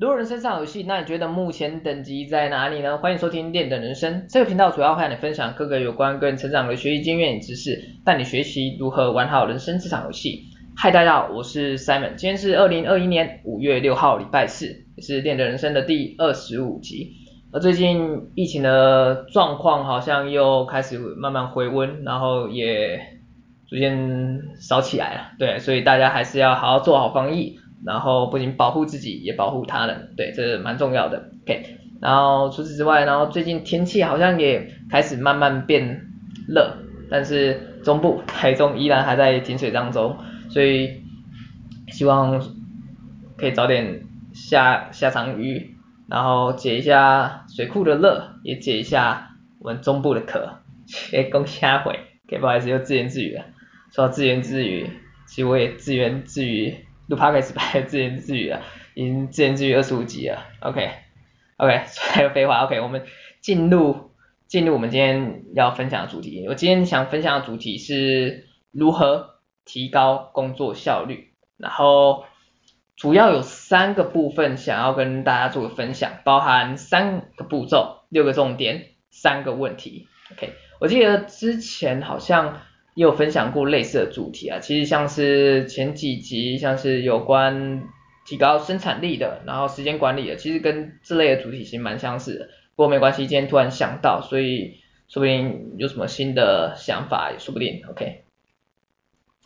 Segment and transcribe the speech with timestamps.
[0.00, 2.98] 如果人生上游戏，那你觉得目前等级在哪里呢？
[2.98, 10.46] 欢迎收听练的人生这个频道，主要会和你分享各个有关个人成长的学习经验与知识，带你学习如何玩好人生这场游戏。
[10.76, 14.66] 嗨，大家好，我是 Simon，今天是二零二一年五月六号，礼拜四，
[14.96, 17.12] 也是练的人生的第二十五集。
[17.52, 23.00] 而最近疫情的状况好像又开始慢慢回温，然后也
[23.68, 27.60] 逐渐少起来了，对，所以大家还是要好好做好防疫。
[27.84, 31.30] 然后不仅保护自己，也保护他人，对，这是蛮重要的。
[31.42, 36.06] OK，然后除此之外，然后最近天气好像也开始慢慢变
[36.48, 36.78] 热，
[37.10, 40.16] 但是中部台中依然还在停水当中，
[40.48, 41.02] 所以
[41.88, 42.42] 希望
[43.36, 45.76] 可以早点下下场雨，
[46.08, 50.60] 然后解一下水库的热，也解一下我们中部的渴。
[51.12, 53.44] 哎，恭喜阿悔，OK，不好意思又自言自语了。
[53.92, 54.88] 说到自言自语，
[55.26, 56.74] 其实我也自言自语。
[57.06, 58.62] 录 podcast 拍自言自语了，
[58.94, 63.04] 已经自言自语二十五集了，OK，OK，还有废话，OK，我们
[63.40, 64.10] 进入
[64.46, 66.46] 进入我们今天要分享的主题。
[66.48, 69.34] 我今天想分享的主题是如何
[69.66, 72.24] 提高工作效率，然后
[72.96, 82.62] 主要有三个部分想要跟大家做个分享，包含三个步骤、六个重点、三个问题，OK，我记得之前好像。
[82.94, 87.82] 也有分享过类似的主题啊，其实像是前几集，像是有关
[88.24, 92.46] 提高生产力的，然后时间管理的，其实跟这类的主题其实蛮相似的。
[92.76, 98.22] 不过没关系，今天突然想到，所以说不定有什么新的想法也说不定，OK。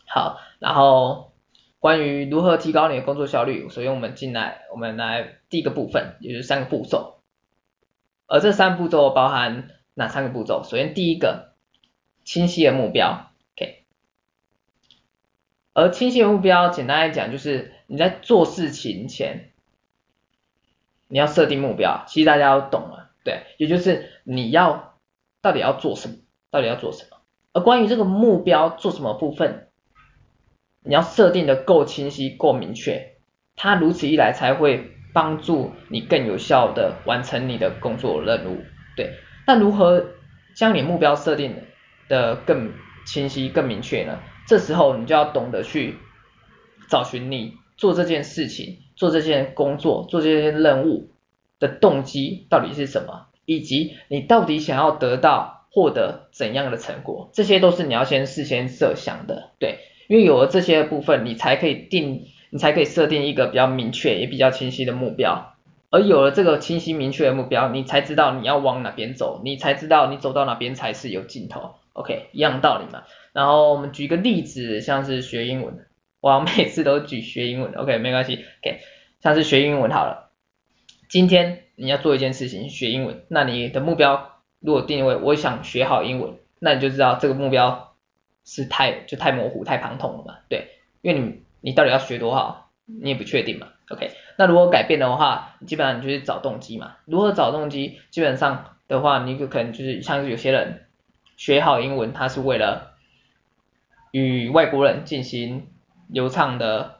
[0.06, 1.32] 好，然后
[1.78, 7.20] 关于如何提高你的工作效率，首先我们进来，我们来第一个部分，也就是三个步骤。
[8.26, 10.62] 而这三步骤包含哪三个步骤？
[10.64, 11.54] 首先第一个，
[12.24, 13.27] 清晰的目标。
[15.78, 19.50] 而清晰的目标，简单来讲就是你在做事情前，
[21.06, 24.98] 你要设定目标，其实大家都懂了，对，也就是你要
[25.40, 26.16] 到底要做什么，
[26.50, 27.18] 到底要做什么。
[27.52, 29.68] 而关于这个目标做什么部分，
[30.82, 33.12] 你要设定的够清晰、够明确，
[33.54, 38.64] 它如此一来才会帮助你更有效的完成你的工作任务，
[38.96, 39.12] 对。
[39.46, 40.04] 那如何
[40.56, 41.54] 将你目标设定
[42.08, 42.72] 的更
[43.06, 44.18] 清晰、更明确呢？
[44.48, 45.96] 这时候你就要懂得去
[46.88, 51.10] 找寻你做这件事情、做这件工作、做这件任务
[51.60, 65.56] 的动机到底是什么，以及你到底想要得到、获得怎样的成果，这些都是你要先事先设想的，对，因为有了这些部分，你才可以定，你才可以设定一个比较明确也比较清晰的目标，
[65.90, 71.74] 而有了这个清晰明确的目标，你才知道你要往哪边走，你才知道你走到哪边才是有尽头。
[71.98, 73.02] ，OK，一样道理嘛。
[73.32, 75.86] 然后我们举个例子，像是学英文，
[76.20, 78.80] 我，每次都举学英文，OK，没关系，OK，
[79.20, 80.30] 像是学英文好了。
[81.08, 87.96] 今天你要做一件事情，学英文，那你的目标如果定位我想学好英文，那你就知道这个目标
[88.44, 90.68] 是太就太模糊、太庞统了嘛，对，
[91.02, 96.96] 因为你你到底要学多好，你也不确定嘛，OK，那如果改变的话，基本上你就是找动机嘛。
[97.04, 98.00] 如何找动机？
[98.10, 100.87] 基本上的话，你就可能就是像是有些人
[101.38, 102.94] 学好英文，他是为了
[104.10, 105.68] 与外国人进行
[106.08, 106.96] 流畅的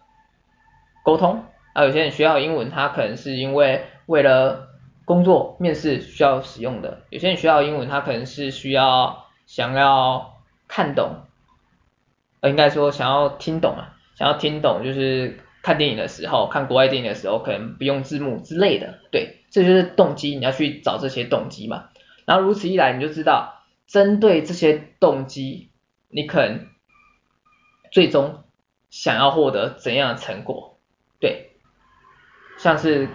[1.03, 1.43] 沟通，
[1.75, 4.69] 啊，有些人学好英文，他可能是因为为了
[5.05, 10.39] 工作面试需要使用的；有些人学好英文，他可能是需要想要
[10.69, 11.25] 看懂，
[12.41, 19.01] 呃，应该说想要听懂啊，想要听懂，就是看电影的时候，看国外电影的时候，可能不用字幕之类的。
[19.11, 21.89] 对，这就是动机，你要去找这些动机嘛。
[22.25, 23.58] 然后如此一来，你就知道
[23.89, 25.71] 针对这些动机，
[26.09, 26.69] 你可能。
[27.91, 28.45] 最终
[28.91, 30.79] 想要获得怎样的成果？
[31.21, 31.53] 对，
[32.59, 33.09] 像是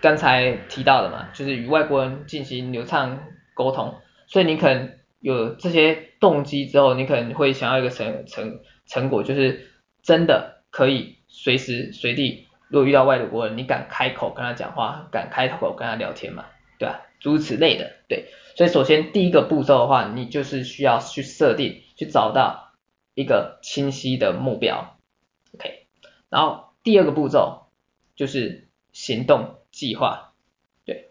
[0.00, 3.20] 刚才提到的嘛，就是与外国人进行流畅
[3.54, 3.94] 沟通，
[4.26, 9.70] 所以你可能有这些动机之后，你可能会想要一个成成成果，就是
[10.02, 16.44] 真的可以随时随地，如果遇到外国人，你敢开口跟他讲话，敢开口跟他聊天嘛？
[16.78, 17.02] 对吧？
[17.20, 18.28] 诸如此类的，对。
[18.56, 22.66] 所以首先第一个步骤的话，你就是需要去设定，去找到。
[23.14, 24.96] 一个清晰的目标
[25.52, 25.88] ，OK，
[26.28, 27.66] 然后第二个步骤
[28.14, 30.34] 就是行动计划，
[30.84, 31.10] 对，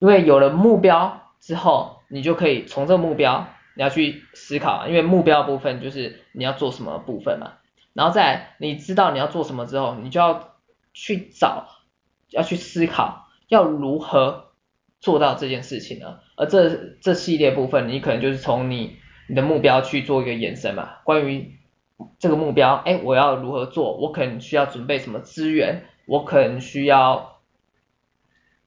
[0.00, 7.58] 因为有了目标之后，你就可以从这个目标你要去思考，因为目标部分就是你要做什么部分嘛，
[7.92, 10.56] 然后再你知道你要做什么之后，你就要
[10.92, 11.68] 去找，
[12.30, 14.50] 要去思考要如何
[15.04, 16.18] 做到这件事情呢？
[16.34, 18.96] 而这这系列部分，你可能就是从你。
[19.26, 21.56] 你的目标去做一个延伸嘛，关于
[22.18, 23.96] 这个目标，哎，我要如何做？
[23.96, 25.86] 我可能需要准备什么资源？
[26.04, 27.40] 我可能需要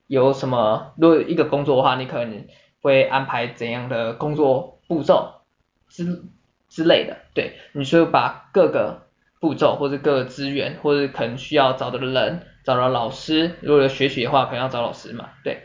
[0.07, 2.47] 有什么，如果一个工作的话，你可能
[2.81, 5.41] 会安排怎样的工作步骤
[5.89, 6.23] 之
[6.67, 9.05] 之类的，对，你就把各个
[9.39, 15.61] 步骤或者各个资源，或者可能需要找的人，找到老师，如果有学习的话，可能要找老师嘛，对，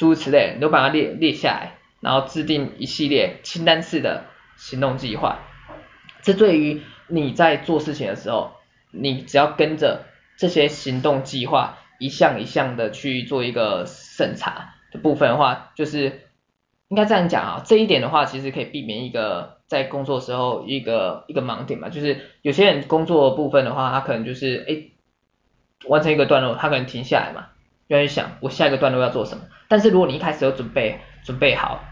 [0.00, 4.24] 诸如此类，你都把它列列下来，然后制定一系列清单式的
[4.56, 5.40] 行动计划。
[6.22, 8.52] 这对于你在做事情的时候，
[8.92, 10.06] 你只要跟着
[10.38, 16.22] 这些行动计划一项一项的去做一个审查的部分的话，就是
[16.88, 24.84] 应该这样讲啊，这一点的话其实可以避免一个在工作时候一个一个盲点嘛，就是有些人工作部分的话，他可能就是哎
[25.88, 27.48] 完成一个段落，他可能停下来嘛，
[27.88, 31.82] 愿意想我下一个段落要做什么，但是如果你一开始有准备准备好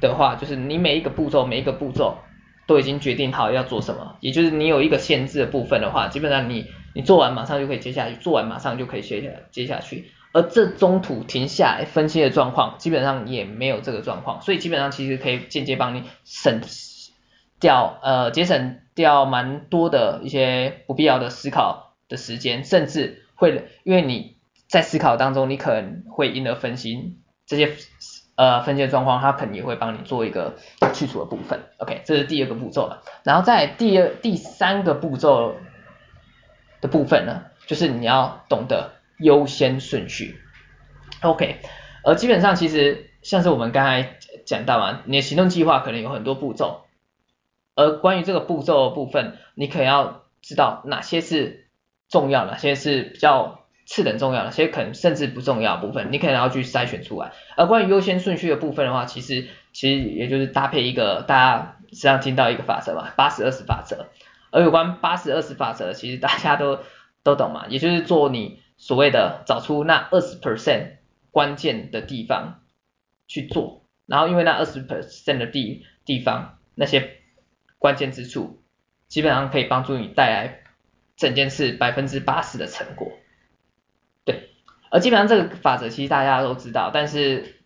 [0.00, 2.16] 的话，就是你每一个步骤每一个步骤。
[2.68, 16.60] 都已经决定好要做什么，也就是你有一个限制的部分的话，基本上你你做完马上就可以接下去，做完马上就可以接下接下去，而这中途停下来分析的状况，基本上也没有这个状况，所以基本上其实可以间接帮你省
[17.60, 24.35] 掉呃节省掉蛮多的一些不必要的思考的时间，甚至会因为你
[24.68, 27.72] 在思考当中，你可能会因而分心这些。
[28.38, 30.58] 呃，分解状况，它可能也会帮你做一个
[30.92, 31.58] 去除的部分。
[31.78, 33.02] OK，这是第二个步骤了。
[33.24, 35.54] 然后在第二、第三个步骤
[36.82, 40.38] 的部分呢，就是你要懂得优先顺序。
[41.22, 41.60] OK，
[42.04, 46.84] 而基本上其实像是我们刚才讲到嘛，你的行动计划可能有很多步骤，
[47.74, 51.70] 而关于这个步骤的部分，你可能要知道哪些是
[52.10, 53.62] 重要，哪些是比较。
[53.86, 57.32] 次等重要的，所以可能甚至不重要部分，你可能要去筛选出来。
[57.56, 64.08] 而关于优先顺序的部分的话，其实其实也就是搭配一个大家实际上听到一个法则嘛，八十二十法则。
[64.50, 66.80] 而有关八十二十法则，其实大家都
[67.22, 70.96] 都懂嘛，也就是做你所谓的找出那二十 percent
[71.30, 72.62] 关键的地方
[73.28, 77.18] 去做，然后因为那二十 percent 的地地方那些
[77.78, 78.62] 关键之处，
[79.08, 80.60] 基本上可以帮助你带来
[81.16, 83.12] 整件事百分之八十的成果。
[84.90, 87.56] 而基本上这个法则其实大家都知道，但是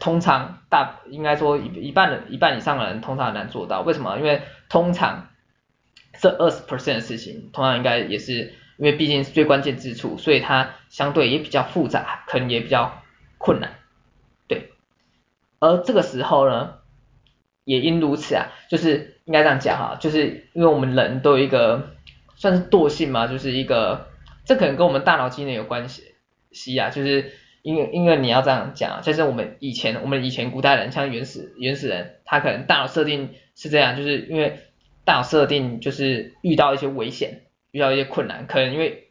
[0.00, 3.82] 通常大应该说一一半的一半以上的人通常很难做到。
[3.82, 4.16] 为什么？
[4.18, 5.28] 因为通常
[6.18, 13.02] 这二十 percent 的事情，通常应该也是因为毕竟是最关键之处，所以它相对也比较复杂，可能也比较
[13.36, 13.74] 困难。
[14.48, 14.72] 对。
[15.58, 16.78] 而这个时候呢，
[17.64, 21.90] 也因如此啊，就是应该这样讲哈，就是因为我们人都有一个
[22.34, 24.08] 算是惰性嘛，就是一个
[24.46, 26.11] 这可能跟我们大脑机能有关系。
[26.52, 27.32] 是啊，就是
[27.62, 34.58] 因为因为你要这样讲，就是我们以前我们以前古代人，像原始原始人，他可能大脑设定是这样，就是因为
[35.04, 39.10] 大脑设定就是遇到一些危险，遇到一些困难，可能因为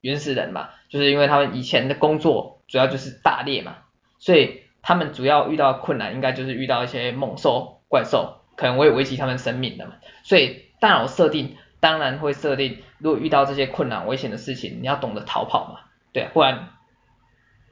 [0.00, 3.78] 原始人嘛，就是因为他们以前的工作主要就是打猎嘛，
[4.18, 15.89] 所以他们主要遇到困难应该就是遇到一些猛兽怪兽，可能会危及他们生命的嘛，所以大脑设定当然会设定，如果遇到这些困难危险的事情，你要懂得逃跑嘛。
[16.12, 16.70] 对，不然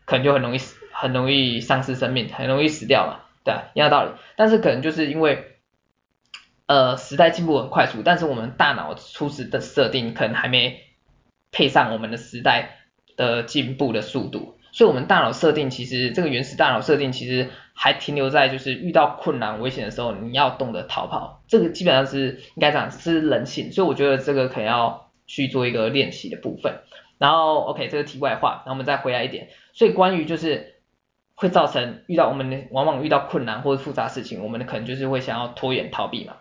[0.04, 4.12] 可能就很容易死，很容易丧失生命，很容易死掉嘛，对啊，一样道理。
[4.36, 5.56] 但是可能就是因为，
[6.66, 10.82] 呃，时代进步很快速，但是我们大脑初始的设定可能还没
[11.50, 12.78] 配上我们的时代
[13.16, 26.80] 的进步的速度，所以我们大脑设定其实这个原始大脑设定其实还停留在就是遇到困难危险的时候你要懂得逃跑，这个基本上是应该讲是人性，所以我觉得这个可能要去做一个练习的部分。
[27.18, 29.48] 然后，OK，这个题外话，然后我们再回来一点。
[29.72, 30.76] 所以关于就是
[31.34, 36.36] 会造成遇到我们往往遇到困难或者复杂事情，我们可能就是会想要拖延逃避嘛，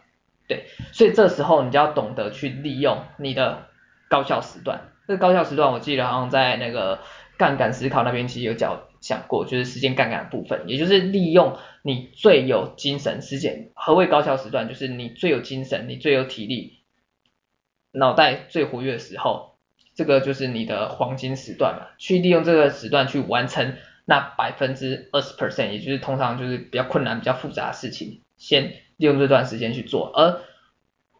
[0.47, 0.65] 对。
[0.91, 3.67] 所以这时候你就要懂得去利用你的
[4.07, 4.91] 高效时段。
[5.07, 6.99] 这个高效时段，我记得好像在那个
[7.37, 13.71] 杠杆思考那边其实有讲讲过，就是时间杠杆的部分，也就是利用你最有精神时间。
[13.73, 14.67] 何谓高效时段？
[14.67, 16.79] 就是你最有精神，你最有体力，
[17.91, 19.56] 脑袋最活跃的时候。
[19.97, 23.73] 这个就是你的黄金时段嘛，去利用这个时段去完成
[24.05, 30.11] 那百分之二十 percent，也就是通常就是比较困难、比较复杂的事情，先利用这段时间去做。
[30.13, 30.39] 而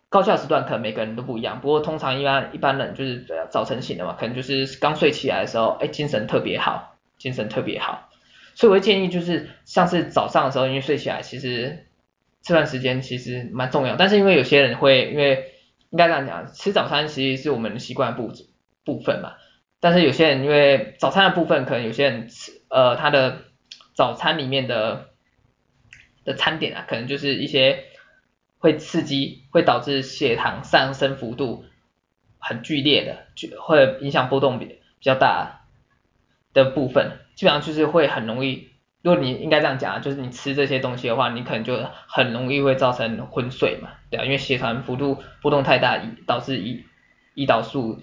[0.09, 8.09] 高效时段可能每个人都不一样，不过通常一般一般人就是早晨醒的嘛，可能就是刚睡起来的时候，哎，精神特别好，精神特别好。
[8.53, 11.87] 所以我会建议就是像是早上的时候，因为睡起来其实
[12.43, 15.51] 这段时间其实蛮重要，但是因为有些人会因为
[15.89, 18.45] 应该这样讲，吃早餐其实是我们习惯步骤。
[18.87, 19.33] 部分嘛，
[19.81, 23.41] 但是有些人因为早餐的部分，可能有些人吃呃他的
[23.93, 25.09] 早餐里面的
[26.23, 27.83] 的餐点啊，可能就是一些
[28.59, 31.65] 会刺激，会导致血糖上升幅度
[32.39, 35.65] 很剧烈的，就会影响波动比比较大
[36.53, 38.69] 的部分，基本上就是会很容易，
[39.01, 41.77] 如果你应该这样讲啊，就是你吃这些东西的话，你可能就
[42.07, 46.83] 很容易会造成昏睡嘛，对啊，因为血糖幅度波动太大，导致胰
[47.35, 48.01] 胰岛素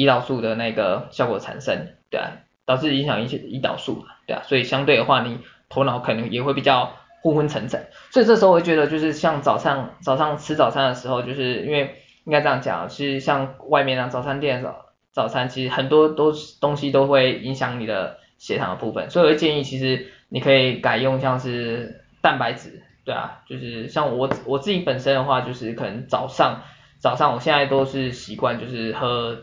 [0.00, 2.32] 胰岛素的那个效果产生，对啊，
[2.64, 5.38] 导致影响一些胰岛素嘛，对啊，所以相对的话，你
[5.68, 26.62] 头脑可能也会比较昏昏沉沉，所以这时候我会觉得就是像早上早上吃早餐的时候，就是因为应该这样讲，其实像外面啊早餐店早早餐，其实很多都东西都会影响你的血糖的部分，所以我会建议其实你可以改用像是蛋白质，对啊，就是像我我自己本身的话，就是可能早上
[27.00, 29.42] 早上我现在都是习惯就是喝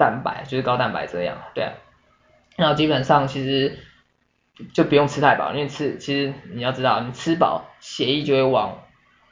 [0.00, 1.72] 蛋白，就是高蛋白这样，对啊，
[2.56, 3.78] 然后基本上其实。
[4.74, 8.82] 就不用吃太饱，因为吃其实你要知道，你吃饱血液就会往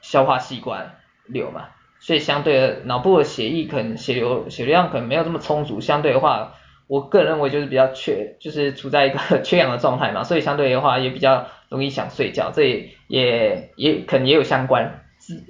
[0.01, 0.95] 消化器官
[1.27, 1.67] 流嘛，
[1.99, 6.55] 所以相对的脑部的血液可能血流血流量可能没有这么充足，相对的话，
[6.87, 15.03] 我个人认为就是比较缺，就是处在一个 缺氧的状态嘛，所以相对的话也比较容易想睡觉，这也也也可能也有相关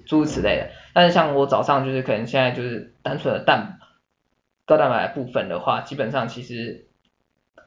[0.06, 0.72] 诸如此类的。
[0.92, 3.79] 但是像我早上就是可能现在就是单纯的蛋
[4.70, 6.86] 高蛋白的部分的话，基本上其实。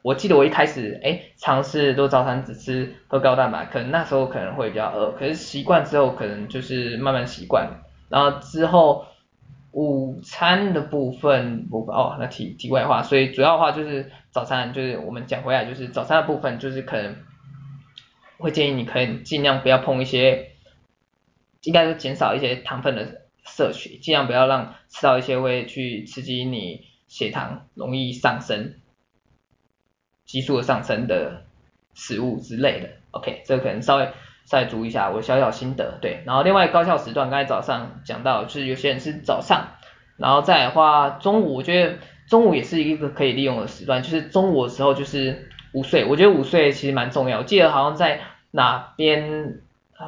[0.01, 7.69] 我记得我一开始哎尝试都早餐只吃喝高蛋白，可能那时候可能会比较饿，可是习惯之后可能就是慢慢习惯，
[8.09, 9.05] 然后之后
[9.71, 17.15] 午餐的部分部分哦，那题题外话，所以主要的话就是早餐就是我们讲回来就是早餐的部分就是可能
[18.39, 20.51] 会建议你可以尽量不要碰一些，
[21.61, 26.81] 应该是减少一些糖分的摄取，尽量不要让吃到一些会去刺激你
[27.13, 28.73] 血糖容易上升。
[30.25, 31.43] 急速的上升的
[31.93, 34.07] 食物之类的，OK，这个可能稍微
[34.45, 39.67] 稍微注意一下我小小心得，对，然后另外高效时段，刚才早上讲到，就是有些人是早上，
[40.17, 49.59] 然后再的话中午，我觉得中午也是一个可以利用的时段，就是中午的时候就是午睡，我觉得午睡其实蛮重要，我记得好像在哪边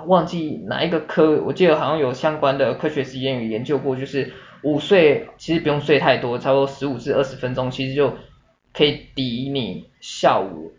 [0.07, 4.31] 忘记哪一个科，我记得好像有相关的科学实验与研究过，就是
[4.65, 8.17] 午睡其实不用睡太多，差不多十五至二十分钟，其实就。
[8.77, 10.74] 可以抵你下午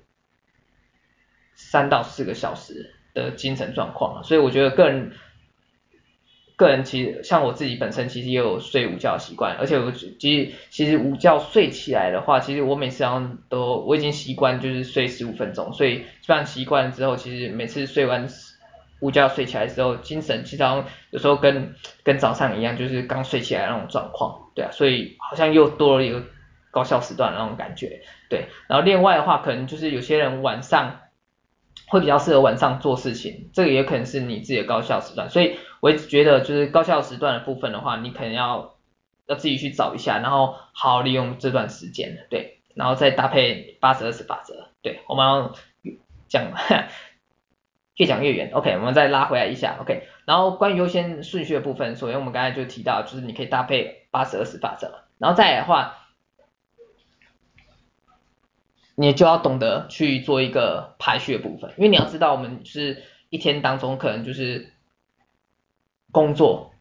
[1.55, 5.13] 三到四个小时的精神状况，所以我觉得个人
[6.57, 18.29] 个人其实像我自己本身其实也有睡午觉的习惯，而且我其实其实午觉睡起来的话，其实我每次好像都我已经习惯就是睡十五分钟，所以基本上习惯之后，其实每次睡完
[19.01, 26.23] 午觉睡起来之后，精神其实好像有时候跟跟早上一样，就是刚睡起来那种状况，对啊，所以好像又多了一个。
[26.73, 31.01] 高效时段那种感觉，对，然后另外的话，可能就是有些人晚上
[31.89, 38.77] 会比较适合晚上做事情，这个也可能是你自己的高效时段，所以我一直觉得就是高效时段的部分的话，你可能要
[39.25, 45.55] 要自己去找一下，然后好好利用这段时间，对，然后再搭配八十二十法则，对，我们要
[46.29, 46.53] 讲
[47.97, 55.99] 越讲越远，OK，我们再拉回来一下，OK，然后关于优先顺序的部分，首先我们刚才就提到，就是你可以搭配八十二十法则，然后再来的话。
[58.99, 64.73] 你就要懂得去做一个排序的部分，因为你要知道，我们是一天当中可能就是
[66.11, 66.73] 工作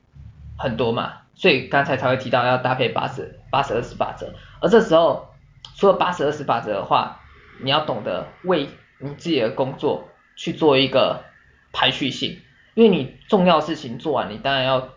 [0.58, 4.34] 很多嘛，所以刚才才会提到要搭配八十八十二十法则。
[4.62, 5.28] 而这时候
[5.76, 7.20] 除了八十二十法则的话，
[7.62, 8.70] 你要懂得为
[9.00, 11.24] 你自己的工作去做一个
[11.72, 12.40] 排序性，
[12.74, 14.90] 因为你重要事情做完，你当然要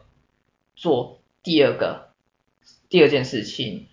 [0.77, 2.11] 做第二个
[2.89, 3.87] 第二件事情。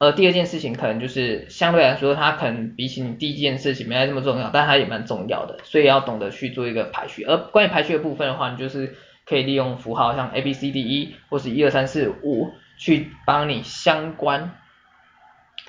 [0.00, 7.24] 而第二件事情可能就是相对来说，它可能比起你第一件事情没那么重要，但它也蛮重要的，所以要懂得去做一个排序。
[7.24, 8.94] 而关于排序的部分的话，你就是
[9.26, 14.56] 可以利用符号，像 A B C D E 或是一二三四五，去帮你相关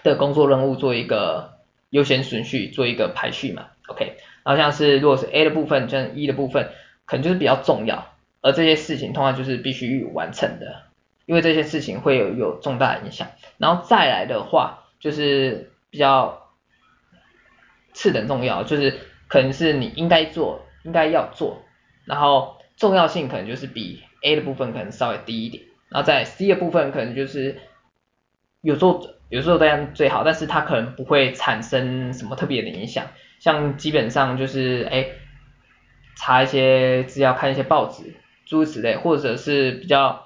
[0.03, 1.57] 的工作任务做一个
[1.89, 3.69] 优先顺序，做一个排序嘛。
[3.89, 6.69] OK，然后像是如果是 A 的部分，像 E 的部分，
[7.05, 10.83] 可能就是比较重要，而这些事情通常就是必须完成的。
[11.25, 13.27] 因为这些事情会有有重大影响，
[13.59, 16.47] 然后再来的话就是比较
[17.93, 21.61] 次等重要，就是可能是你应该做、应该要做，
[22.05, 27.59] 然后重要性可能就是比 A 的部分可能稍微低一点，然后在 C 的部分可能就是
[28.61, 33.05] 有时候有时候这样最好，但是它可能不会产生什么特别的影响，
[33.39, 35.07] 像基本上就是哎
[36.15, 38.13] 查一些资料、看一些报纸
[38.45, 40.25] 诸如此类，或者是比较。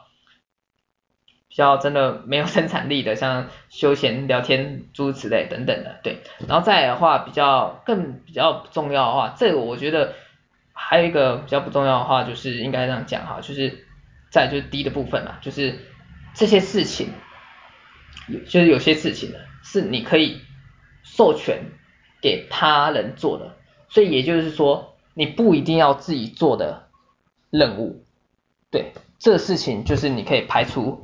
[1.49, 6.23] 比较真的没有生产力的， 像休闲聊天诸如此类等等的，对。
[6.47, 10.15] 然后再的话，比较更比较重要的话，这个我觉得
[10.73, 13.85] 还有一个比较不重要的话，就是应该这样讲哈，就是
[14.31, 15.77] 在就是低的部分嘛，就是
[16.33, 17.09] 这些事情，
[18.49, 20.41] 就是有些事情呢是你可以
[21.03, 21.65] 授权
[22.23, 23.51] 给他人做的，
[23.89, 26.83] 所以也就是说，你不一定要自己做的
[27.49, 28.05] 任务，
[28.71, 31.03] 对，这事情就是你可以排除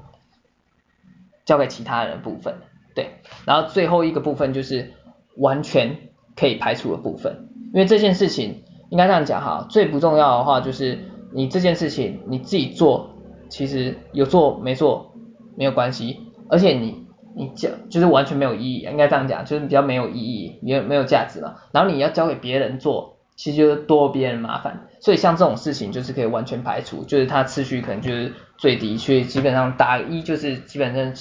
[1.43, 2.55] 交给其他人的部分，
[2.95, 4.93] 对，然后最后一个部分就是
[5.35, 5.97] 完全
[6.37, 10.99] 可以排除的部分，因为这件事情应该这样讲哈，最不重要的话就是
[11.33, 13.09] 你这件事情你自己做，
[13.49, 15.13] 其实有做没做
[15.57, 17.08] 没有关系，而且你。
[17.35, 21.55] 你讲就是完全没有意义，应该这样讲，就是比较没有意义，也没有价值嘛。
[21.71, 24.87] 然后你要交给别人做，其实就是多别人麻烦。
[24.99, 31.13] 所以像这种事情就是可以完全排除，就是它次序可能就是最低，所以基本上打一就是基本上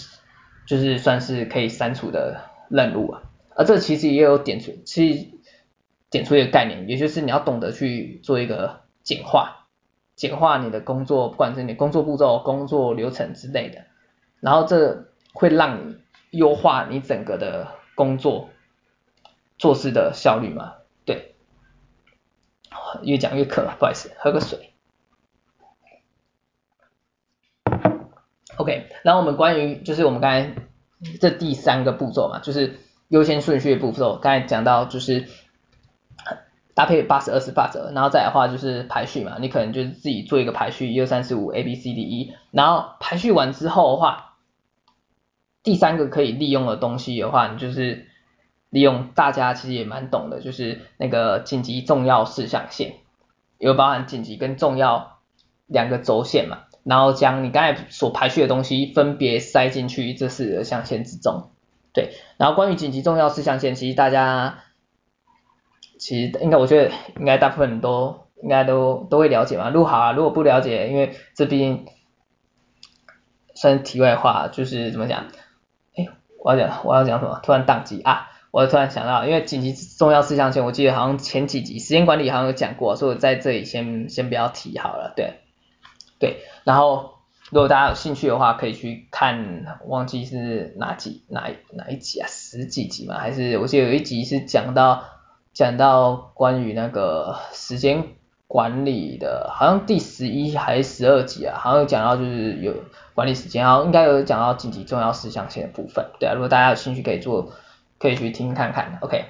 [0.67, 3.23] 就是算是可以删除的任务啊。
[3.55, 5.27] 而这其实也有点出，其实
[6.11, 9.67] 点出一个概念，也就是你要懂得去做一个简化，
[10.17, 13.83] 简化你的工作，不管是你工作步骤、工作流程之类的，
[14.41, 15.05] 然后这。
[15.33, 15.97] 会让你
[16.31, 18.51] 优化你整个的工作
[19.59, 20.75] 做事的效率吗？
[21.05, 21.35] 对，
[23.03, 24.73] 越讲越渴，不好意思，喝个水。
[28.57, 30.55] OK，然后我们关于就是我们刚才
[31.21, 35.29] 这第三个步骤嘛，就是优先顺序的步骤，刚才讲到就是
[36.75, 44.28] 搭配八十二十法则，然后再来的话就是排序嘛，你可能就是自己做一个排序，一二三四五 A B C D E，然后排序完之后的话。
[45.69, 48.07] 第三个可以利用的东西的话，你就是
[48.71, 52.95] 利用大家其实也蛮懂的，就是那个紧急重要事项线，
[53.59, 55.19] 有包含紧急跟重要
[55.67, 61.51] 两个轴线嘛，然后将你刚才所排序的东西分别塞进去这四个象限之中，
[61.93, 64.61] 对，然后关于紧急重要事项线，其实大家
[65.99, 71.85] 其实应该我觉得应该大部分都应该都都会了解嘛，录好啊，如果不了解，因为这毕竟
[73.55, 75.27] 算是题外话，就是怎么讲？
[76.43, 77.40] 我要讲，我要讲什么？
[77.43, 78.28] 突然宕机啊！
[78.50, 85.12] 我突然想到，因为紧急重要事项前，我记得好像前几集时间管理好像有讲过，所以我在这里先先不要提好了。
[85.14, 85.40] 对，
[86.18, 86.38] 对。
[86.64, 87.18] 然后
[87.51, 92.27] 如果大家有兴趣的话，可以去看，忘记是哪几哪哪一集啊？
[92.29, 93.18] 十几集嘛？
[93.18, 95.05] 还是我记得有一集是讲到
[95.53, 98.17] 讲到关于那个时间。
[98.49, 102.73] 管理的，好像第十一还是十二集啊，好像有讲到就是有
[103.15, 107.53] 管理时间，然后应该有讲到紧急重要事项线的部分，对啊，如果大家有兴趣可以做，
[107.99, 109.27] 可以去听看看，OK，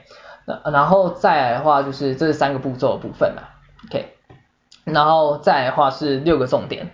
[0.46, 3.50] 那然后再来的话就是这三个步骤的部分了
[3.88, 4.14] ，OK，
[4.84, 6.92] 然后再来的话是六个重点，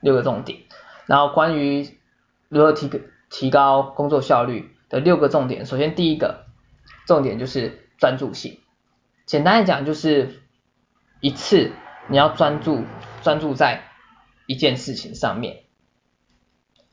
[0.00, 0.60] 六个重点，
[1.04, 1.98] 然后关于
[2.48, 2.90] 如何提
[3.28, 6.46] 提高工作效率的六个重点，首先第一个
[7.06, 8.60] 重点就是专注性，
[9.26, 10.40] 简单来讲就是。
[11.24, 11.72] 一次
[12.10, 12.84] 你要专注
[13.22, 13.84] 专注在
[14.46, 15.60] 一件事情上面，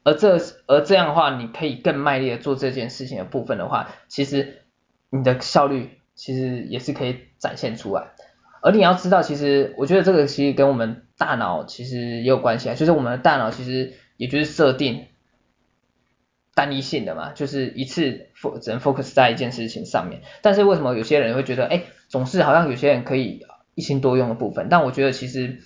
[0.05, 4.61] 而这而这样的话，你可以更卖力的做这件事情的部分的话，其实
[5.09, 8.13] 你的效率其实也是可以展现出来。
[8.61, 15.07] 而你要知道，其实我觉得这个其实跟我们大脑其实也有关系啊，就是我们的大脑其实也就是设定
[16.55, 20.21] 单一性的嘛，就是一次 fo 只能 focus 在一件事情上面。
[20.41, 23.45] 但是为什么有些人会觉得，哎，总是好像有些人可以。
[23.81, 25.57] 一心多用的部分，但我觉得其实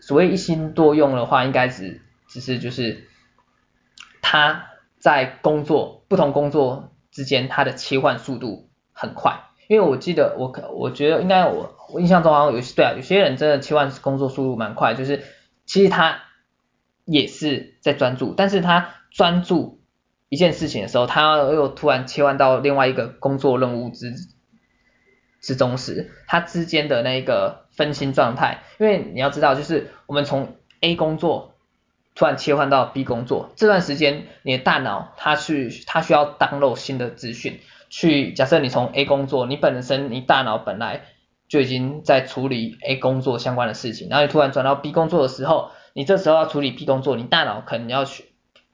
[0.00, 3.06] 所谓一心多用的话，应该只只是就是
[4.22, 4.64] 他
[4.98, 9.42] 在工作不同工作之间，他的切换速度很快。
[9.68, 15.22] 因为我记得我可我觉得应该我我印象中好像有些对啊，有些人真的切换工作速度蛮快，就是
[15.66, 16.22] 其实他
[17.04, 19.82] 也是在专注，但是他专注
[20.30, 24.14] 一件事情的时候，他又突然切换到另外一个工作任务之。
[25.44, 31.54] 之中时，它之间的那个分心状态，因为你要知道，就是我们从 A 工作
[32.14, 41.02] 突然切换到 B 工作，这段时间你的大脑它去它需要 download 新的资讯，去假设你从 A 工作，你本身你大脑本来
[41.46, 48.24] 就已经在处理 A 工作相关的事情，然后你突然转到 B 工作的时候，你这时候要处理 B 工作，你大脑可能要去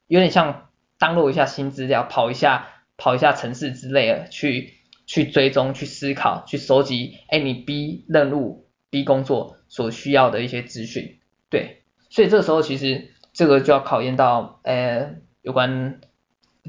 [0.07, 0.69] 有点像
[1.01, 4.80] download 一下新资料，跑一下跑一下程式之类的去。
[5.11, 11.19] 去追踪、去思考、去收集，哎，你 B 任务、B 工作所需要的一些资讯，
[11.49, 15.99] 对，所以这时候其实这个就要考验到，呃，有关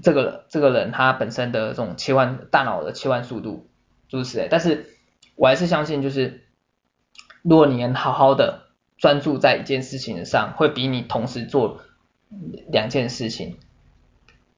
[0.01, 3.69] 这个这个人他本身的这种切换大脑的切换速度，
[4.09, 4.47] 诸如此。
[4.49, 4.87] 但是
[5.35, 6.47] 我还是相信，就是
[7.43, 11.81] 如果你能好好的专注在一件事情上，会比你同时做
[12.71, 13.59] 两件事情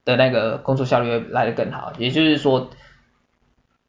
[0.05, 1.91] 的那个工作效率会来得更好。
[1.97, 2.69] 也就是说。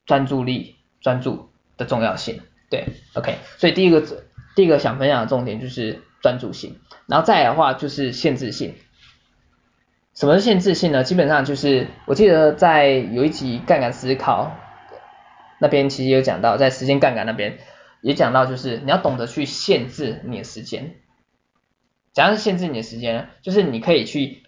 [0.06, 2.40] 专注力、专注的重要性，
[2.70, 4.02] 对，OK，所以第一个
[4.54, 8.74] 第一个想分享的重点就是专注性，然后再来的话就是限制性。
[10.14, 11.02] 什么是限制性呢？
[11.02, 14.56] 基本上就是我记得在有一集杠杆思考
[15.58, 17.58] 那边其实有讲到，在时间杠杆那边
[18.00, 20.94] 也讲到，就是你要懂得去限制你的时间。
[22.12, 23.26] 怎样是限制你的时间呢？
[23.42, 24.44] 就是你可以去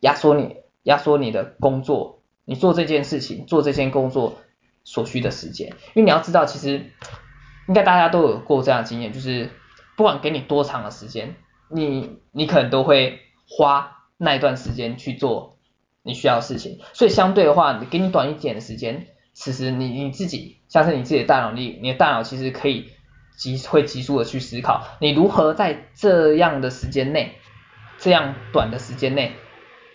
[0.00, 2.17] 压缩你压缩你的工作，
[2.48, 4.40] 你做这件事情做这件工作
[4.82, 5.68] 所需的时间。
[5.94, 6.90] 因为你要知道，其实
[7.68, 9.50] 应该大家都有过这样的经验，就是
[9.96, 11.36] 不管给你多长的时间，
[11.68, 13.94] 你你可能都会花。
[14.20, 15.58] 那一段时间去做
[16.02, 22.90] 你需要的事情，所以相对的话，你给你短一点的时间，其实你你自己像是你自己的大脑力，你的大脑其实可以
[23.36, 27.36] 急会急速的去思考，你如何在这样的时间内，
[27.98, 29.34] 这样短的时间内，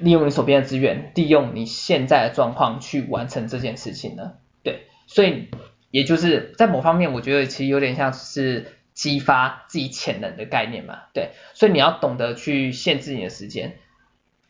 [0.03, 4.33] 利用你手边的资源，利用你现在的状况去完成这件事情呢？
[4.61, 5.47] 对，所以
[5.91, 13.77] 也就是在某方面，我觉得其实有点像是激发自己潜能的概念嘛，对，所以你要懂得去限制你的时间。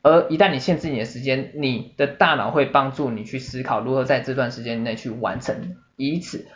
[0.02, 6.48] 而一旦你限制你的时间，你的大脑会帮助你去思考如何在这段时间内去完成，以此，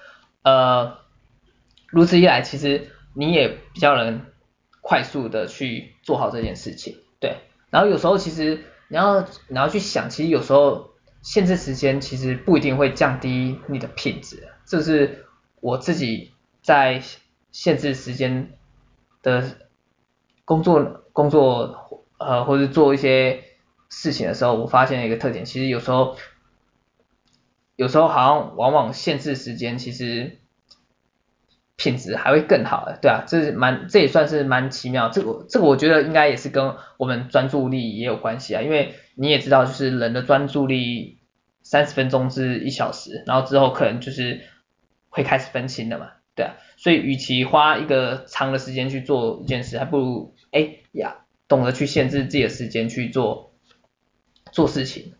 [0.42, 0.98] 呃，
[1.88, 4.22] 如此一来，其实你也比较能
[4.82, 7.38] 快速的去做好这件事情，对。
[7.70, 15.26] 然后有时候其实你要你要去想，其实有时候限制时间其实不一定会降低你的品质，这是
[15.62, 17.02] 我自己在
[17.52, 18.58] 限制时间
[19.22, 19.58] 的
[20.46, 21.84] 工作工作。
[22.20, 23.44] 呃，或者做一些
[23.90, 26.18] 事情的时候，我发现一个特点，其实有时候，
[27.76, 30.40] 有时候好像往往限制时间，其实
[31.78, 35.08] 品质还会更好的，对啊，这是蛮，这也算是蛮奇妙。
[35.08, 41.20] 这个这个我觉得应该也是跟我们专注力也有关系啊，因为你也知道，就是人的专注力
[41.64, 44.42] 三十分钟至一小时，然后之后可能就是
[45.10, 51.20] 会开始分心的嘛，对啊，所以与其花一个长的时间去做一件事，还不如哎呀。
[51.50, 53.54] 懂得去限制自己的时间去做
[54.52, 55.14] 做事情，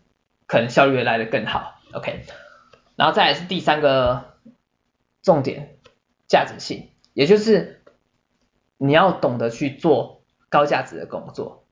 [0.46, 1.80] 可能效率会来得更好。
[1.94, 2.20] OK，
[2.96, 4.34] 然后再来是第三个
[5.22, 5.77] 重点，
[6.28, 7.82] 价值性，也就是
[8.76, 11.64] 你要懂得去做高价值的工作，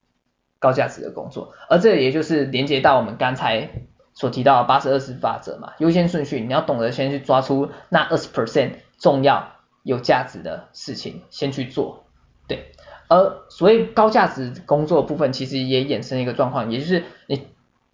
[0.58, 3.70] 高价值的工作，而这也就是连接到我们刚才
[4.14, 12.06] 所提到的八十二十法则嘛，优先顺序，你要懂得先去抓出那二十 percent 重要有价值的事情先去做，
[12.48, 12.72] 对。
[13.08, 17.46] 而所谓高价值工作部分，其实也衍生一个状况，也就是你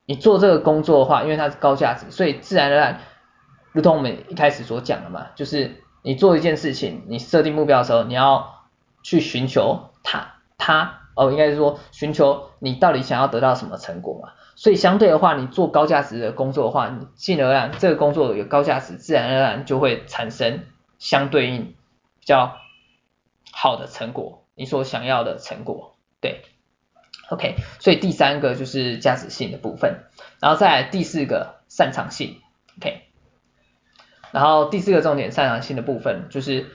[0.07, 3.01] 你做这个工作的话，因为它是高价值，所以自然而然，
[3.73, 8.67] 如同我们一开始所讲的嘛，就是你做一件事情，你设定目标的时候，你要
[9.03, 14.33] 去寻求它它哦，应该是说寻求你到底想要得到什么成果嘛。
[14.55, 20.65] 所以相对的话，你做高价值的工作的话，你进而让这个工作有高价值，自然而然就会产生
[20.99, 21.75] 相对应
[22.21, 22.57] 比较
[23.51, 24.45] 好的成果。
[24.55, 26.43] 你所想要的成果，对
[27.31, 30.05] ，OK，所以第三个就是价值性的部分，
[30.41, 32.39] 然后再来第四个擅长性
[32.77, 33.03] ，OK，
[34.33, 36.67] 然后第四个重点擅长性的部分就是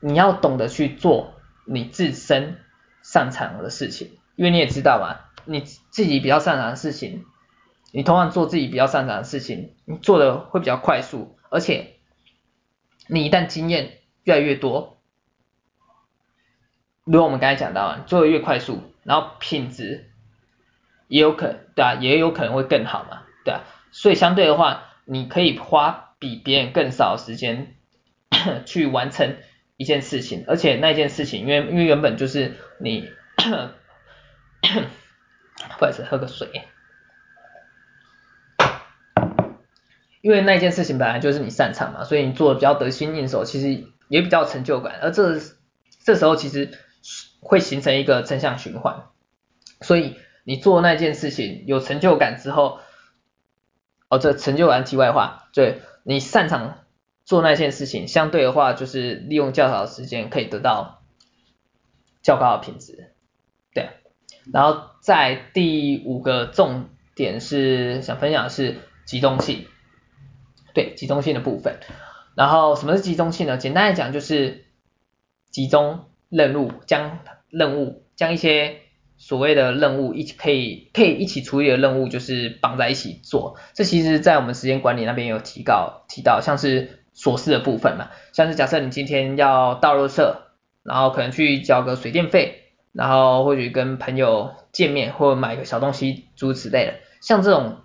[0.00, 2.58] 你要懂得去做你自身
[3.02, 7.24] 擅长的事情，因为你也知道嘛，你自己比较擅长的事情，
[7.92, 11.94] 你通常做自己比较擅长的事情，你做的会比较快速，而且
[13.06, 14.98] 你一旦经验越来越多。
[17.04, 20.10] 如果我们刚才讲到啊，做的越快速，然后品质
[21.06, 23.60] 也有可能，对啊，也有可能会更好嘛，对啊，
[23.92, 27.74] 所以相对的话，你可以花比别人更少时间
[28.66, 29.36] 去完成
[29.76, 33.08] 一件事情，而且那件事情，因为因为原本就是你，
[35.78, 36.48] 不好意思，喝个水，
[40.20, 45.40] 因为那件事情本来就是你擅长嘛，所以你做的比较得心应手，其实也比较成就感，而这
[46.04, 46.78] 这时候其实。
[47.38, 49.04] 会形成一个正向循环，
[49.80, 52.80] 所以你做那件事情有成就感之后，
[54.08, 56.84] 哦，这成就感题外话，对，你擅长
[57.24, 61.02] 做那件事情，相对的话就是利用较少的时间可以得到
[62.22, 63.12] 较高的品质，
[63.74, 63.90] 对。
[64.52, 69.66] 然后在第五个重点是想分享的是集中性，
[70.72, 71.80] 对，集中性的部分。
[72.36, 73.56] 然后什么是集中性呢？
[73.56, 74.64] 简单来讲就是
[75.50, 77.18] 集中任务将。
[77.48, 78.80] 任务将一些
[79.26, 83.56] 所谓的任务一起可以可以一起处理的任务，就是绑在一起做。
[83.74, 90.36] 这其实，在我们时间管理那边有提到提到，像是琐事的部分嘛，像是假设你今天要倒垃圾，
[90.84, 92.62] 然后可能去交个水电费，
[92.92, 97.78] 然后或许跟朋友见面或者买个小东西诸如此类的，像这种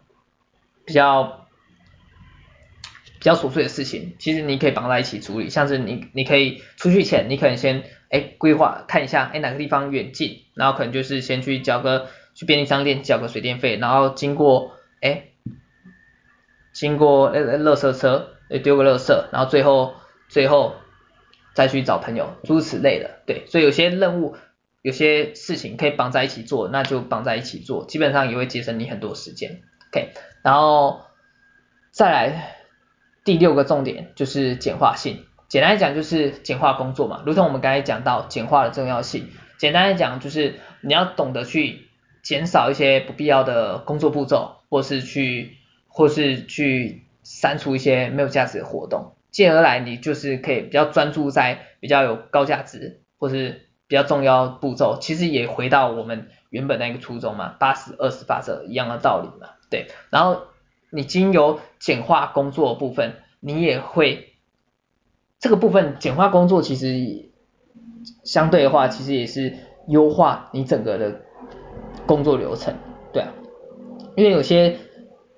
[0.86, 1.40] 比较。
[3.21, 15.25] 比较琐碎的事情，其实你可以绑在一起处理，像是你你可以出去前，你可能先哎规划看一下，哎哪个地方远近，然后可能就是先去交个去便利商店交个水电费，然后经过哎，
[16.73, 18.29] 经过呃垃圾车
[18.63, 19.93] 丢个垃圾，然后最后
[20.27, 20.73] 最后
[21.53, 24.36] 再去找朋友，诸如此类的，对，所以有些任务
[24.81, 30.10] 有些事情可以绑在一起做，那就绑在一起做，基本上也会节省你很多时间，OK，
[30.41, 31.01] 然后
[31.91, 32.55] 再来
[33.23, 35.25] 第六个重点就是简化性。
[35.47, 39.29] 简单来讲就是简化工作嘛，如同我们刚才讲到简化的重要性。
[39.57, 41.88] 简单来讲就是你要懂得去
[42.23, 45.57] 减少一些不必要的工作步骤，或是去
[45.88, 54.97] 或是去删除一些没有价值的活动，进而来你就是可以比较专注在比较有高价值或是比较重要步骤。
[55.01, 59.88] 其实也回到我们原本那个初衷嘛，八十二十法则一样的道理嘛，对。
[60.10, 60.43] 然后
[60.91, 64.27] 你经由简化工作部分，你也会。
[65.39, 67.32] 这个部分简化工作其实
[68.23, 69.56] 相对的话，其实也是
[69.88, 71.21] 优化你整个的
[72.06, 72.75] 工作流程，
[73.12, 73.34] 对啊，
[74.15, 74.77] 因为有些，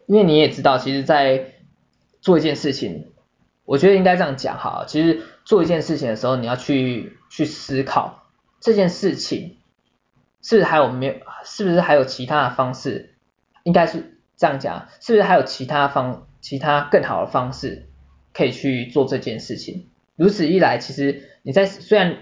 [0.05, 1.53] 因为你也知道，其实，在
[2.19, 3.13] 做一件事情，
[3.63, 8.25] 我觉得应该这样讲哈，其实做一件事情的时候，你要去去思考
[8.59, 9.57] 这件事情
[10.41, 11.13] 是还有没有，
[11.45, 13.15] 是不是还有其他的方式，
[13.63, 14.12] 应该是
[14.43, 17.88] 这样讲，是不是还有其他方，其他更好的方式
[18.34, 19.88] 可以去做这件事情。
[20.17, 22.17] 如此一来，其实你在虽然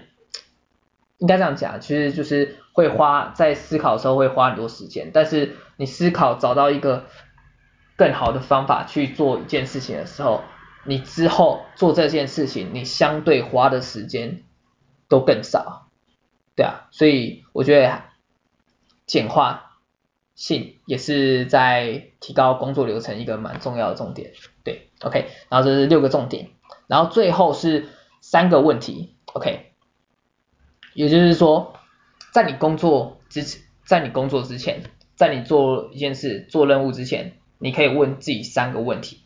[1.18, 7.06] 应该这样讲，其实就是会花在思考的时候会花很多时间，但是你思考找到一个
[7.96, 10.44] 更好的方法去做一件事情的时候，
[10.84, 14.44] 你之后做这件事情，你相对花的时间
[15.08, 15.88] 都更少，
[16.54, 18.00] 对啊，所以我觉得
[19.06, 19.71] 简化
[20.34, 24.32] 性也是在提高工作流程一个蛮重要的重点，
[24.64, 26.48] 对，OK，然后这是六个重点。
[26.86, 27.88] 然后最后是
[28.20, 29.72] 三个问题，OK，
[30.94, 31.74] 也就是说，
[32.32, 34.82] 在你工作之前，在你工作之前，
[35.14, 39.20] 在你做一件事、做任务之前，你可以问自己三个问题，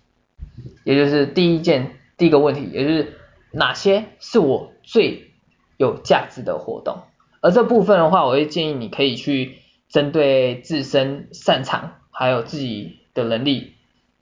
[0.84, 3.18] 也就是第一件第一个问题，也就是
[3.52, 5.30] 哪些是我最
[5.76, 7.02] 有价值的活动？
[7.40, 13.74] 而这部分的话，我会建议你可以去针对自身擅长还有自己的能力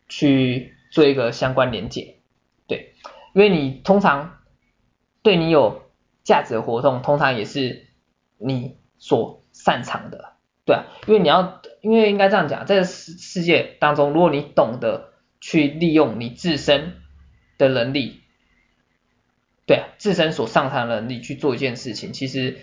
[0.08, 2.16] 去做一个相关连结。
[3.34, 4.38] 因为你通常
[5.20, 5.90] 对你有
[6.22, 7.88] 价值的活动，通常也是
[8.38, 17.02] 你所擅长的，对啊，因为你要，因为应该这样讲，在世世界当中，如果你懂得去利用你自身
[17.58, 18.20] 的能力，
[19.66, 22.58] 对啊，自身所擅长的能力去做一件事情，其实，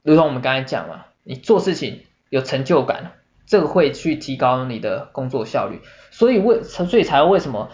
[0.00, 3.12] 如同我们刚才讲嘛，你做事情有成就感，
[3.46, 5.80] 这个会去提高你的工作效率，
[6.10, 7.70] 所以为，所以才为什么？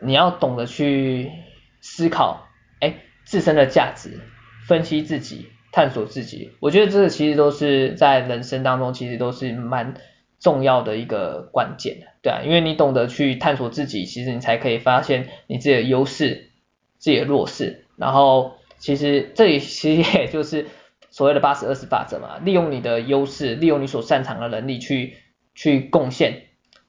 [0.00, 1.32] 你要懂得去
[1.80, 2.46] 思考，
[2.80, 4.20] 哎，自身的价值，
[4.66, 6.52] 分析自己，探索自己。
[6.60, 9.94] 我觉得这个其实都是在人生当中，其实都是蛮
[10.38, 16.50] 重要的一个关键，对啊，因为你懂得去探索自己，其实你才可以发现你自己的优势，
[16.98, 17.84] 自己的弱势。
[17.96, 20.66] 然后，其实这里其实也就是
[21.18, 25.16] 所谓的八十二十法则嘛，利用你的优势，利用你所擅长的能力去
[25.54, 26.44] 去贡献，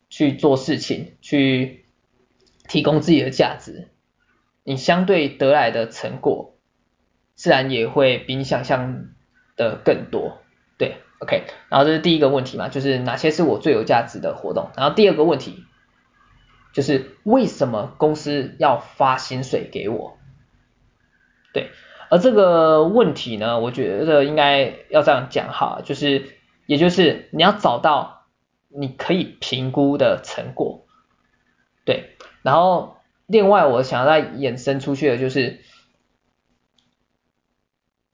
[0.09, 1.85] 去做事情，去。
[2.71, 3.87] 提供自己的价值，
[4.63, 6.53] 你相对得来的成果，
[7.33, 9.07] 自然也会比你想象
[9.55, 10.43] 的更多。
[10.77, 14.69] 对，OK，然后这是第一个问题嘛，就是哪些是我最有价值的活动？
[14.77, 15.63] 然后第二个问题，
[16.71, 20.19] 就是为什么公司要发薪水给我？
[21.51, 21.71] 对，
[22.09, 28.27] 而这个问题呢，我觉得应该要这样讲哈，就是也就是你要找到
[28.67, 30.85] 你可以评估的成果，
[31.85, 32.15] 对。
[32.41, 32.95] 然后，
[33.27, 35.59] 另外我想要再衍生出去的就是，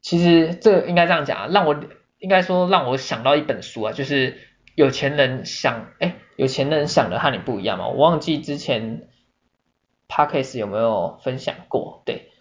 [0.01, 1.75] 其实这应该这样讲，让我
[2.17, 4.38] 应该说让我想到一本书啊，就是
[4.73, 9.08] 有钱人想，哎，有钱人想的和你不一样嘛，我忘记之前
[10.10, 12.31] Podcast 有没有分享过，对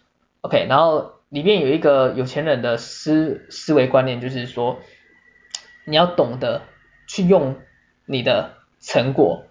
[0.41, 4.79] ，OK，然后里面有一个有钱人的思思维观念，就是说，
[5.85, 6.61] 你要懂得
[7.07, 7.59] 去用
[8.05, 9.45] 你的成果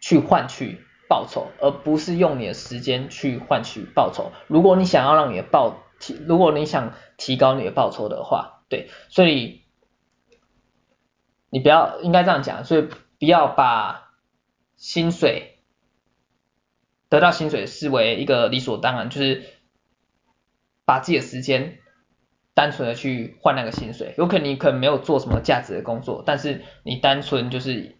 [0.00, 0.80] 去换取。
[1.06, 4.32] 报酬，而不是用你的时间去换取报酬。
[4.48, 9.64] 如果你想要让你的报提，如果你想提高你的报酬的话，对，所以
[11.50, 12.88] 你不要应该这样讲，所以
[13.20, 14.14] 不要把
[14.76, 15.58] 薪水
[17.10, 19.44] 得到薪水视为一个理所当然，就是
[20.84, 21.78] 把自己的时间
[22.54, 24.14] 单纯的去换那个薪水。
[24.18, 27.96] 有可能你可能没有做什么价值的工作，但是你单纯就是。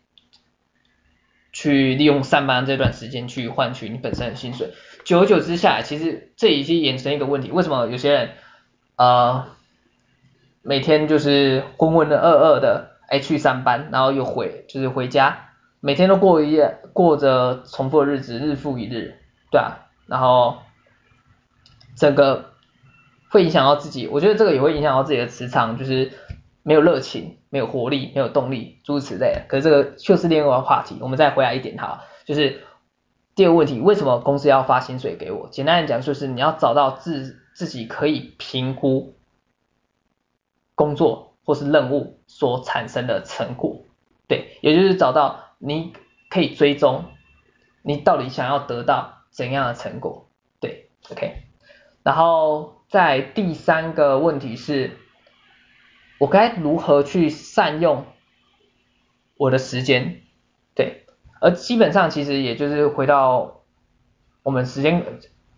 [1.57, 4.73] 去利用上班这段时间去换取你本身的薪水，
[5.05, 8.31] 久而久之下来，其实这已经衍生一个问题，为什么有些人
[8.97, 9.47] 呃
[10.63, 19.21] 每天就是浑浑噩噩的，哎去上班，然后又回就是回家，每天都过一夜过着重复的日子，日复一日，
[19.53, 20.59] 对啊，然后
[21.95, 22.54] 整个
[23.35, 26.13] 会影响到自己，我觉得这个也会影响到自己的磁场，就是
[26.63, 29.45] 没有热情，没有活力，没有动力，诸如此类的。
[29.49, 32.63] 可是这个就是另外一个话题，我们再回来一点哈，就是。
[33.37, 35.49] 第二个问题，为什么公司要发薪水给我？
[35.51, 39.17] 简单来讲，就是你要找到自自己可以评估
[40.77, 43.83] 工作或是任务所产生的成果，
[44.29, 45.93] 对，也就是找到你
[46.31, 47.07] 可以追踪
[47.83, 50.29] 你到底想要得到怎样的成果，
[50.61, 51.43] 对，OK。
[52.05, 54.93] 然后在第三个问题是，
[56.19, 58.07] 我该如何去善用
[59.37, 60.21] 我的时间？
[60.77, 61.05] 对。
[61.41, 63.63] 而基本上其实也就是回到
[64.45, 65.05] 我们时间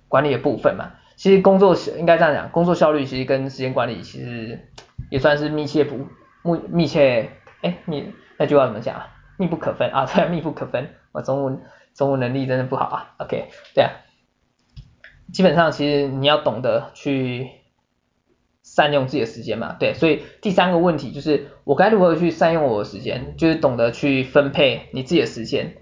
[0.08, 4.70] 管理的部分嘛，其实工作应该这样讲，工作效率其实跟时间管理其实
[5.10, 6.06] 也算是密切不
[6.42, 9.08] 密密切，哎，密那句话怎么讲啊？
[9.36, 10.88] 密不可分啊，对，密不可分。
[11.12, 11.60] 我中文
[11.92, 13.14] 中文能力真的不好啊。
[13.18, 13.90] OK，对啊，
[15.32, 17.50] 基本上其实你要懂得去
[18.62, 25.76] 善用自己的时间嘛，对，所以第三个问题就是我该如何去善用我的时间，就是懂得去分配你自己的时间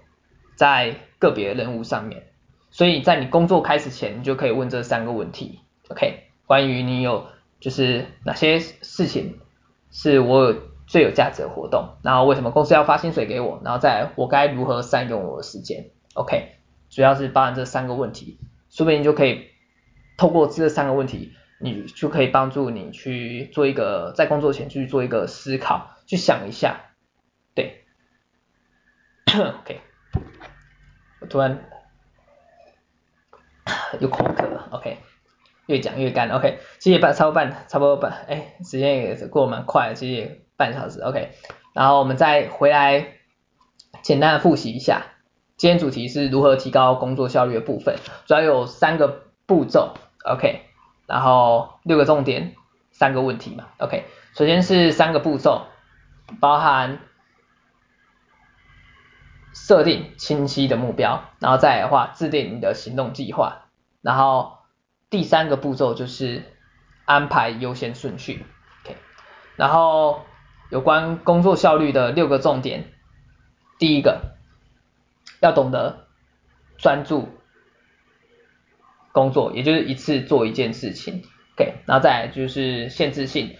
[0.55, 2.23] 在个别的任务上面。
[2.69, 6.23] 所以在你工作开始前，你就可以问这三个问题，OK？
[6.45, 7.25] 关于你有
[7.59, 9.39] 就是哪些事情
[9.91, 16.49] 是我有最有价值的活动，然后为什么公司要发薪水给我，然后再我该如何善用我的时间，OK？
[16.89, 18.39] 主要是包含这三个问题，
[18.75, 19.47] 说不定你就可以
[20.17, 21.33] 透过这三个问题。
[21.57, 26.91] 你就可以帮助你去做一个在工作前去做一个思考，去想一下，
[27.55, 27.85] 对，
[29.33, 29.79] OK，
[31.21, 31.65] 我突然
[34.01, 34.97] 有口渴了，OK，
[35.67, 41.29] 越讲越干，OK，其实半超半差不多半，哎，时间也是过蛮快的，其实半小时，OK，
[41.73, 43.13] 然后我们再回来
[44.03, 45.05] 简单的复习一下，
[45.65, 47.95] 今天主题是如何提高工作效率的部分，
[48.27, 50.61] 主要有三个步骤，OK。
[51.07, 52.53] 然后六个重点，
[52.91, 54.05] 三个问题嘛，OK。
[54.35, 55.65] 首先是三个步骤，
[56.39, 56.99] 包含
[59.55, 63.63] 设定清晰的目标，然后再来的话制定你的行动计划，
[64.03, 64.59] 然后
[65.09, 66.43] 第三个步骤就是
[67.05, 68.45] 安排优先顺序
[68.83, 68.97] ，OK。
[69.55, 70.21] 然后
[70.69, 72.93] 有关工作效率的六个重点，
[73.79, 74.34] 第一个
[75.41, 76.07] 要懂得
[76.77, 77.29] 专注。
[79.11, 81.23] 工作也就是一次做一件事情
[81.55, 83.55] ，OK，然后再来就是限制性，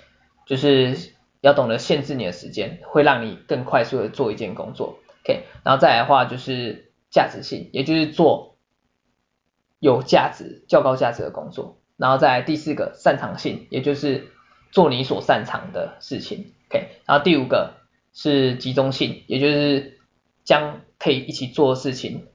[0.46, 8.58] 就是要懂得限制你的时间，会让你更快速的做一件工作，OK，然后再来的话就是价值性，也就是做
[9.80, 14.28] 有价值、较高价值的工作，然后再来第四个擅长性，也就是
[14.72, 17.76] 做你所擅长的事情，OK，然后第五个
[18.12, 20.02] 是集中性，也就是
[20.44, 22.26] 将可以一起做事情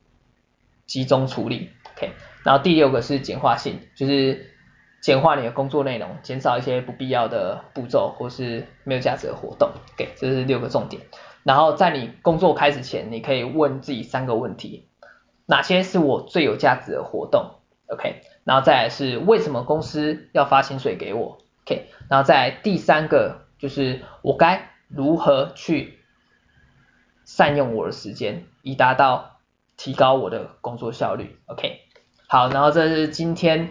[0.87, 2.13] 集中处理，OK。
[2.45, 4.55] 然后第六个是简化性，就是
[5.01, 9.73] 简化你的工作内容，减少一些不必要的步骤或是没有价值的活动。
[9.95, 11.03] OK，这是六个重点。
[11.43, 14.87] 然后在你工作开始前，你可以问自己三个问题：
[15.47, 17.57] 哪些是我最有价值的活动
[17.89, 25.99] ？OK，然后再来是为什么公司要发薪水给我？OK，然后再来第三个就是我该如何去
[27.25, 29.39] 善用我的时间，以达到
[29.77, 31.39] 提高我的工作效率。
[31.47, 31.81] OK。
[32.33, 33.71] 好，然后这是今天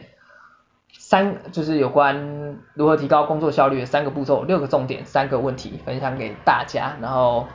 [0.92, 7.48] 三，就是有关如何提高工作效率的三个步骤，六个重点，三个问题分享给大家，然后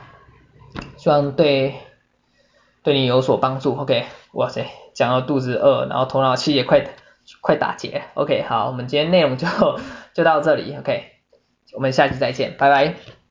[0.97, 1.75] 希望对
[2.81, 3.75] 对你有所帮助。
[3.75, 6.83] OK，哇塞，讲到肚子饿，然后头脑气也快
[7.39, 8.01] 快打结。
[8.15, 9.47] OK，好，我们今天内容就
[10.15, 10.75] 就到这里。
[10.75, 11.11] OK，
[11.75, 13.24] 我们下期再见，拜拜。